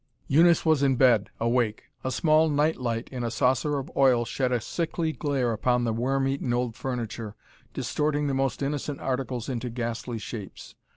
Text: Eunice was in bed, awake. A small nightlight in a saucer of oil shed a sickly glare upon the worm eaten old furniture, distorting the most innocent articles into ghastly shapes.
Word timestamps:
Eunice 0.27 0.65
was 0.65 0.81
in 0.81 0.95
bed, 0.95 1.29
awake. 1.39 1.83
A 2.03 2.09
small 2.09 2.49
nightlight 2.49 3.07
in 3.11 3.23
a 3.23 3.29
saucer 3.29 3.77
of 3.77 3.91
oil 3.95 4.25
shed 4.25 4.51
a 4.51 4.59
sickly 4.59 5.11
glare 5.13 5.51
upon 5.53 5.83
the 5.83 5.93
worm 5.93 6.27
eaten 6.27 6.53
old 6.55 6.75
furniture, 6.75 7.35
distorting 7.75 8.25
the 8.25 8.33
most 8.33 8.63
innocent 8.63 8.99
articles 8.99 9.47
into 9.47 9.69
ghastly 9.69 10.17
shapes. 10.17 10.73